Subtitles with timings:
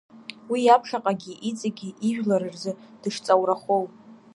[0.51, 3.83] Уи иаԥхьаҟагьы иҵегьы ижәлар рзы дышҵаурахоу.